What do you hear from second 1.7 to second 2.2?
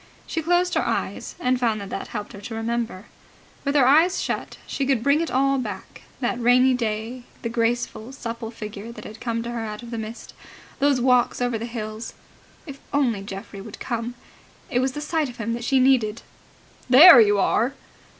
that that